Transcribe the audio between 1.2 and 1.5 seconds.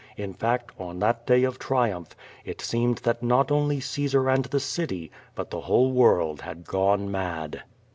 day